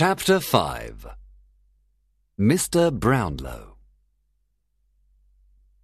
Chapter 0.00 0.38
5 0.38 1.08
Mr. 2.38 2.96
Brownlow 2.96 3.78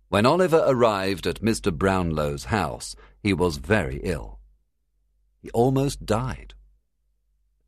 When 0.09 0.25
Oliver 0.25 0.63
arrived 0.69 1.27
at 1.27 1.43
Mr. 1.43 1.77
Brownlow's 1.77 2.45
house, 2.45 2.95
he 3.25 3.33
was 3.33 3.57
very 3.57 4.01
ill. 4.05 4.39
He 5.43 5.51
almost 5.51 6.07
died. 6.07 6.55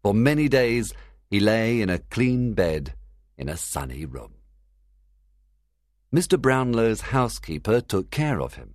For 0.04 0.14
many 0.14 0.48
days 0.48 0.94
he 1.28 1.40
lay 1.40 1.80
in 1.80 1.90
a 1.90 1.98
clean 1.98 2.54
bed 2.54 2.94
in 3.36 3.48
a 3.48 3.56
sunny 3.56 4.04
room. 4.04 4.34
Mr. 6.14 6.40
Brownlow's 6.40 7.00
housekeeper 7.10 7.80
took 7.80 8.12
care 8.12 8.40
of 8.40 8.54
him. 8.54 8.74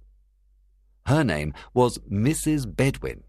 Her 1.05 1.23
name 1.23 1.53
was 1.73 1.99
Mrs. 1.99 2.65
Bedwin. 2.75 3.23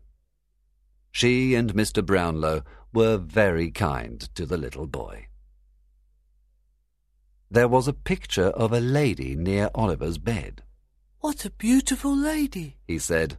She 1.13 1.55
and 1.55 1.75
Mr. 1.75 2.05
Brownlow 2.05 2.65
were 2.93 3.19
very 3.19 3.71
kind 3.71 4.21
to 4.35 4.47
the 4.47 4.57
little 4.57 4.87
boy. 4.87 5.29
There 7.51 7.69
was 7.69 7.87
a 7.87 7.93
picture 7.93 8.49
of 8.49 8.73
a 8.73 8.81
lady 8.81 9.37
near 9.37 9.71
Oliver's 9.75 10.17
bed. 10.17 10.63
What 11.21 11.45
a 11.45 11.51
beautiful 11.51 12.17
lady, 12.17 12.79
he 12.87 12.99
said. 12.99 13.37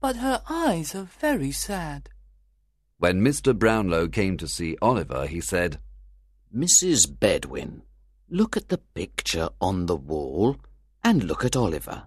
But 0.00 0.16
her 0.16 0.42
eyes 0.48 0.94
are 0.94 1.04
very 1.20 1.52
sad. 1.52 2.08
When 2.98 3.20
Mr. 3.20 3.56
Brownlow 3.56 4.08
came 4.08 4.38
to 4.38 4.48
see 4.48 4.76
Oliver, 4.80 5.26
he 5.26 5.42
said, 5.42 5.78
Mrs. 6.56 7.06
Bedwin, 7.20 7.82
look 8.30 8.56
at 8.56 8.70
the 8.70 8.78
picture 8.78 9.50
on 9.60 9.86
the 9.86 9.96
wall 9.96 10.56
and 11.02 11.24
look 11.24 11.44
at 11.44 11.54
Oliver. 11.56 12.04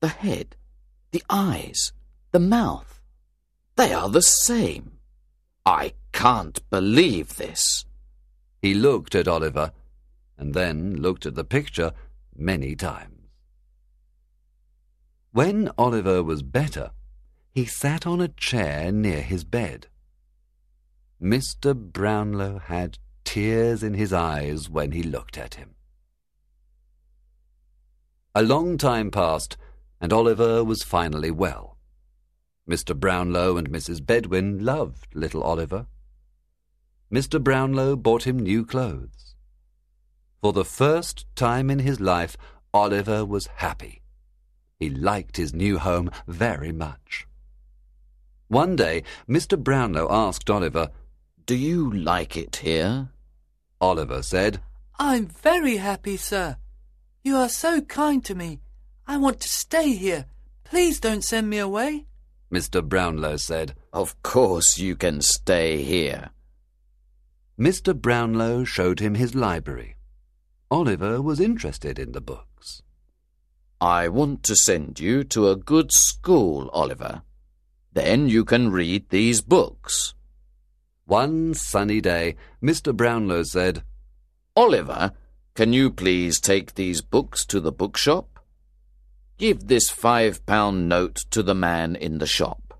The 0.00 0.08
head, 0.08 0.56
the 1.10 1.22
eyes, 1.28 1.92
the 2.32 2.40
mouth, 2.40 2.99
they 3.80 3.94
are 3.94 4.10
the 4.10 4.20
same. 4.20 4.98
I 5.64 5.94
can't 6.12 6.58
believe 6.68 7.36
this. 7.36 7.86
He 8.60 8.74
looked 8.74 9.14
at 9.14 9.26
Oliver 9.26 9.72
and 10.36 10.52
then 10.52 10.96
looked 10.96 11.24
at 11.24 11.34
the 11.34 11.44
picture 11.44 11.92
many 12.36 12.76
times. 12.76 13.30
When 15.32 15.70
Oliver 15.78 16.22
was 16.22 16.42
better, 16.42 16.90
he 17.52 17.64
sat 17.64 18.06
on 18.06 18.20
a 18.20 18.28
chair 18.28 18.92
near 18.92 19.22
his 19.22 19.44
bed. 19.44 19.86
Mr. 21.22 21.74
Brownlow 21.74 22.58
had 22.58 22.98
tears 23.24 23.82
in 23.82 23.94
his 23.94 24.12
eyes 24.12 24.68
when 24.68 24.92
he 24.92 25.02
looked 25.02 25.38
at 25.38 25.54
him. 25.54 25.74
A 28.34 28.42
long 28.42 28.76
time 28.76 29.10
passed, 29.10 29.56
and 30.02 30.12
Oliver 30.12 30.62
was 30.62 30.82
finally 30.82 31.30
well. 31.30 31.69
Mr. 32.68 32.98
Brownlow 32.98 33.56
and 33.56 33.70
Mrs. 33.70 34.04
Bedwin 34.04 34.64
loved 34.64 35.14
little 35.14 35.42
Oliver. 35.42 35.86
Mr. 37.12 37.42
Brownlow 37.42 37.96
bought 37.96 38.24
him 38.24 38.38
new 38.38 38.64
clothes. 38.64 39.34
For 40.40 40.52
the 40.52 40.64
first 40.64 41.26
time 41.34 41.70
in 41.70 41.80
his 41.80 42.00
life, 42.00 42.36
Oliver 42.72 43.24
was 43.24 43.48
happy. 43.56 44.02
He 44.78 44.88
liked 44.88 45.36
his 45.36 45.52
new 45.52 45.78
home 45.78 46.10
very 46.26 46.72
much. 46.72 47.26
One 48.48 48.76
day, 48.76 49.02
Mr. 49.28 49.58
Brownlow 49.58 50.08
asked 50.10 50.48
Oliver, 50.48 50.90
Do 51.46 51.56
you 51.56 51.92
like 51.92 52.36
it 52.36 52.56
here? 52.56 53.10
Oliver 53.80 54.22
said, 54.22 54.60
I'm 54.98 55.26
very 55.26 55.76
happy, 55.76 56.16
sir. 56.16 56.56
You 57.22 57.36
are 57.36 57.48
so 57.48 57.80
kind 57.80 58.24
to 58.24 58.34
me. 58.34 58.60
I 59.06 59.16
want 59.18 59.40
to 59.40 59.48
stay 59.48 59.92
here. 59.92 60.26
Please 60.64 61.00
don't 61.00 61.24
send 61.24 61.50
me 61.50 61.58
away. 61.58 62.06
Mr. 62.52 62.82
Brownlow 62.86 63.36
said. 63.36 63.74
Of 63.92 64.20
course 64.22 64.78
you 64.78 64.96
can 64.96 65.20
stay 65.20 65.82
here. 65.82 66.30
Mr. 67.58 67.94
Brownlow 67.94 68.64
showed 68.64 69.00
him 69.00 69.14
his 69.14 69.34
library. 69.34 69.96
Oliver 70.70 71.20
was 71.20 71.40
interested 71.40 71.98
in 71.98 72.12
the 72.12 72.20
books. 72.20 72.82
I 73.80 74.08
want 74.08 74.42
to 74.44 74.56
send 74.56 74.98
you 74.98 75.24
to 75.24 75.50
a 75.50 75.56
good 75.56 75.92
school, 75.92 76.70
Oliver. 76.72 77.22
Then 77.92 78.28
you 78.28 78.44
can 78.44 78.70
read 78.70 79.08
these 79.08 79.40
books. 79.40 80.14
One 81.06 81.54
sunny 81.54 82.00
day, 82.00 82.36
Mr. 82.62 82.96
Brownlow 82.96 83.42
said, 83.42 83.82
Oliver, 84.56 85.12
can 85.54 85.72
you 85.72 85.90
please 85.90 86.40
take 86.40 86.74
these 86.74 87.02
books 87.02 87.44
to 87.46 87.60
the 87.60 87.72
bookshop? 87.72 88.39
Give 89.40 89.68
this 89.68 89.88
five 89.88 90.44
pound 90.44 90.86
note 90.86 91.24
to 91.30 91.42
the 91.42 91.54
man 91.54 91.96
in 91.96 92.18
the 92.18 92.26
shop. 92.26 92.74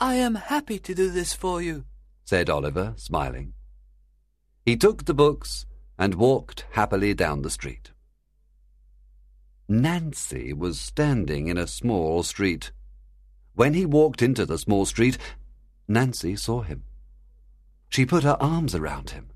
I 0.00 0.14
am 0.14 0.36
happy 0.36 0.78
to 0.78 0.94
do 0.94 1.10
this 1.10 1.34
for 1.34 1.60
you, 1.60 1.84
said 2.24 2.48
Oliver, 2.48 2.94
smiling. 2.96 3.52
He 4.64 4.74
took 4.74 5.04
the 5.04 5.12
books 5.12 5.66
and 5.98 6.14
walked 6.14 6.64
happily 6.70 7.12
down 7.12 7.42
the 7.42 7.50
street. 7.50 7.90
Nancy 9.68 10.54
was 10.54 10.80
standing 10.80 11.48
in 11.48 11.58
a 11.58 11.66
small 11.66 12.22
street. 12.22 12.72
When 13.54 13.74
he 13.74 13.84
walked 13.84 14.22
into 14.22 14.46
the 14.46 14.56
small 14.56 14.86
street, 14.86 15.18
Nancy 15.86 16.36
saw 16.36 16.62
him. 16.62 16.84
She 17.90 18.06
put 18.06 18.24
her 18.24 18.38
arms 18.40 18.74
around 18.74 19.10
him. 19.10 19.28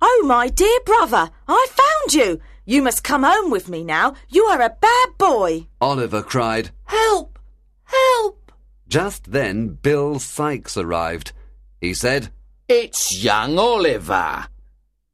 Oh, 0.00 0.22
my 0.24 0.50
dear 0.50 0.78
brother, 0.86 1.30
I 1.48 1.66
found 1.68 2.14
you. 2.14 2.40
You 2.66 2.82
must 2.82 3.04
come 3.04 3.22
home 3.24 3.50
with 3.50 3.68
me 3.68 3.84
now. 3.84 4.14
You 4.28 4.44
are 4.44 4.60
a 4.62 4.76
bad 4.80 5.08
boy. 5.18 5.68
Oliver 5.80 6.22
cried, 6.22 6.70
Help! 6.84 7.38
Help! 7.84 8.52
Just 8.88 9.32
then 9.32 9.68
Bill 9.68 10.18
Sikes 10.18 10.76
arrived. 10.76 11.32
He 11.80 11.92
said, 11.92 12.30
It's 12.68 13.22
young 13.22 13.58
Oliver. 13.58 14.46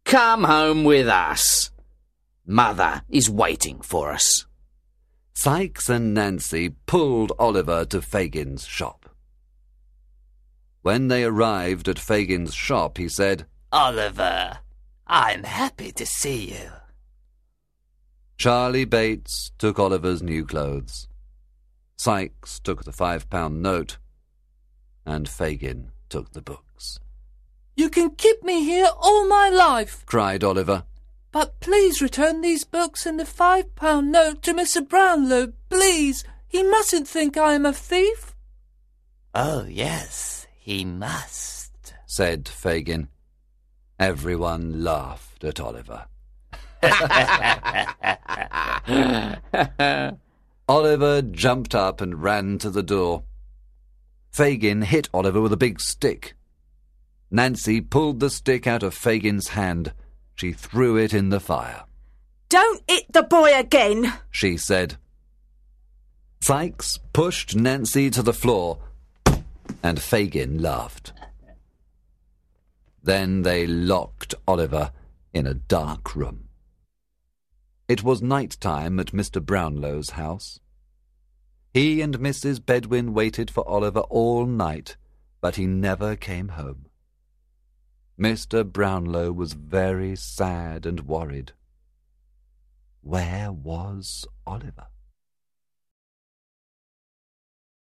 Come 0.04 0.44
home 0.44 0.84
with 0.84 1.08
us. 1.08 1.70
Mother 2.46 3.02
is 3.08 3.28
waiting 3.28 3.80
for 3.80 4.12
us. 4.12 4.46
Sikes 5.34 5.88
and 5.88 6.14
Nancy 6.14 6.70
pulled 6.86 7.32
Oliver 7.38 7.84
to 7.86 8.02
Fagin's 8.02 8.66
shop. 8.66 9.08
When 10.82 11.08
they 11.08 11.24
arrived 11.24 11.88
at 11.88 11.98
Fagin's 11.98 12.54
shop, 12.54 12.98
he 12.98 13.08
said, 13.08 13.46
Oliver, 13.72 14.58
I'm 15.06 15.44
happy 15.44 15.92
to 15.92 16.06
see 16.06 16.52
you. 16.52 16.70
Charlie 18.40 18.86
Bates 18.86 19.52
took 19.58 19.78
Oliver's 19.78 20.22
new 20.22 20.46
clothes. 20.46 21.08
Sikes 21.98 22.58
took 22.58 22.84
the 22.84 22.90
five 22.90 23.28
pound 23.28 23.60
note, 23.60 23.98
and 25.04 25.28
Fagin 25.28 25.90
took 26.08 26.32
the 26.32 26.40
books. 26.40 26.98
You 27.76 27.90
can 27.90 28.12
keep 28.12 28.42
me 28.42 28.64
here 28.64 28.88
all 28.98 29.28
my 29.28 29.50
life, 29.50 30.06
cried 30.06 30.42
Oliver. 30.42 30.84
But 31.32 31.60
please 31.60 32.00
return 32.00 32.40
these 32.40 32.64
books 32.64 33.04
and 33.04 33.20
the 33.20 33.26
five 33.26 33.74
pound 33.76 34.10
note 34.10 34.42
to 34.44 34.54
Mr. 34.54 34.88
Brownlow, 34.88 35.52
please. 35.68 36.24
He 36.48 36.62
mustn't 36.62 37.06
think 37.06 37.36
I 37.36 37.52
am 37.52 37.66
a 37.66 37.74
thief. 37.74 38.34
Oh, 39.34 39.66
yes, 39.68 40.46
he 40.58 40.86
must, 40.86 41.92
said 42.06 42.46
Fagin. 42.46 43.08
Everyone 43.98 44.82
laughed 44.82 45.44
at 45.44 45.60
Oliver. 45.60 46.06
Oliver 50.68 51.22
jumped 51.22 51.74
up 51.74 52.00
and 52.00 52.22
ran 52.22 52.58
to 52.58 52.70
the 52.70 52.82
door. 52.82 53.24
Fagin 54.32 54.82
hit 54.82 55.08
Oliver 55.12 55.40
with 55.40 55.52
a 55.52 55.56
big 55.56 55.80
stick. 55.80 56.34
Nancy 57.30 57.80
pulled 57.80 58.20
the 58.20 58.30
stick 58.30 58.66
out 58.66 58.82
of 58.82 58.94
Fagin's 58.94 59.48
hand. 59.48 59.92
She 60.36 60.52
threw 60.52 60.96
it 60.96 61.12
in 61.12 61.28
the 61.28 61.40
fire. 61.40 61.84
Don't 62.48 62.82
hit 62.88 63.12
the 63.12 63.22
boy 63.22 63.56
again, 63.56 64.12
she 64.30 64.56
said. 64.56 64.96
Sikes 66.40 66.98
pushed 67.12 67.54
Nancy 67.54 68.10
to 68.10 68.22
the 68.22 68.32
floor, 68.32 68.78
and 69.82 70.00
Fagin 70.00 70.60
laughed. 70.60 71.12
Then 73.02 73.42
they 73.42 73.66
locked 73.66 74.34
Oliver 74.48 74.92
in 75.32 75.46
a 75.46 75.54
dark 75.54 76.16
room. 76.16 76.49
It 77.90 78.04
was 78.04 78.22
night 78.22 78.56
time 78.60 79.00
at 79.00 79.08
Mr. 79.08 79.44
Brownlow's 79.44 80.10
house. 80.10 80.60
He 81.74 82.00
and 82.00 82.20
Mrs. 82.20 82.64
Bedwin 82.64 83.12
waited 83.12 83.50
for 83.50 83.68
Oliver 83.68 84.02
all 84.02 84.46
night, 84.46 84.96
but 85.40 85.56
he 85.56 85.66
never 85.66 86.14
came 86.14 86.50
home. 86.50 86.86
Mr. 88.16 88.64
Brownlow 88.64 89.32
was 89.32 89.54
very 89.54 90.14
sad 90.14 90.86
and 90.86 91.00
worried. 91.08 91.50
Where 93.00 93.50
was 93.50 94.24
Oliver? 94.46 94.86